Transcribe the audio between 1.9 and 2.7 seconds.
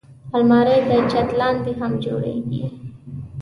جوړېږي